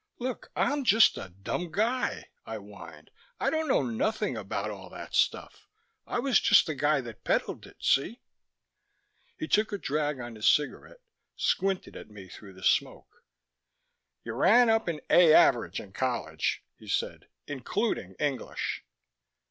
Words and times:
"Look, 0.17 0.49
I'm 0.55 0.83
just 0.83 1.15
a 1.19 1.29
dumb 1.29 1.69
guy," 1.71 2.31
I 2.43 2.55
whined. 2.55 3.11
"I 3.39 3.51
don't 3.51 3.67
know 3.67 3.83
nothing 3.83 4.35
about 4.35 4.71
all 4.71 4.89
that 4.89 5.13
stuff. 5.13 5.67
I 6.07 6.17
was 6.17 6.39
just 6.39 6.65
the 6.65 6.73
guy 6.73 7.01
that 7.01 7.23
peddled 7.23 7.67
it, 7.67 7.77
see?" 7.83 8.19
He 9.37 9.47
took 9.47 9.71
a 9.71 9.77
drag 9.77 10.19
on 10.19 10.33
his 10.33 10.49
cigarette, 10.49 11.01
squinted 11.35 11.95
at 11.95 12.09
me 12.09 12.29
through 12.29 12.53
the 12.53 12.63
smoke. 12.63 13.23
"You 14.23 14.33
ran 14.33 14.71
up 14.71 14.87
an 14.87 15.01
A 15.11 15.35
average 15.35 15.79
in 15.79 15.93
college," 15.93 16.63
he 16.79 16.87
said, 16.87 17.27
"including 17.45 18.15
English." 18.19 18.83